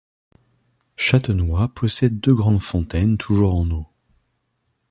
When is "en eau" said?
3.53-3.85